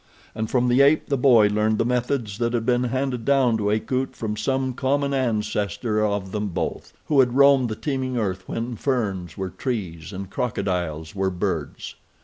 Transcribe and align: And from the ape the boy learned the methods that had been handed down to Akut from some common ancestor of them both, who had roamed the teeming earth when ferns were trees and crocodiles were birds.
And 0.33 0.49
from 0.49 0.67
the 0.67 0.81
ape 0.81 1.09
the 1.09 1.15
boy 1.17 1.45
learned 1.49 1.77
the 1.77 1.85
methods 1.85 2.39
that 2.39 2.53
had 2.55 2.65
been 2.65 2.85
handed 2.85 3.23
down 3.23 3.55
to 3.59 3.69
Akut 3.69 4.15
from 4.15 4.35
some 4.35 4.73
common 4.73 5.13
ancestor 5.13 6.03
of 6.03 6.31
them 6.31 6.47
both, 6.47 6.91
who 7.05 7.19
had 7.19 7.35
roamed 7.35 7.69
the 7.69 7.75
teeming 7.75 8.17
earth 8.17 8.49
when 8.49 8.75
ferns 8.75 9.37
were 9.37 9.51
trees 9.51 10.11
and 10.11 10.31
crocodiles 10.31 11.13
were 11.13 11.29
birds. 11.29 11.93